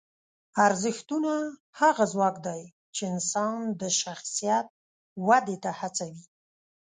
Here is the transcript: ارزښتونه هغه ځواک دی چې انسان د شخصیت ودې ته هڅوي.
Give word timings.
ارزښتونه 0.65 1.33
هغه 1.79 2.03
ځواک 2.13 2.35
دی 2.45 2.61
چې 2.95 3.03
انسان 3.13 3.57
د 3.81 3.83
شخصیت 4.01 4.67
ودې 5.27 5.57
ته 5.63 5.71
هڅوي. 5.79 6.23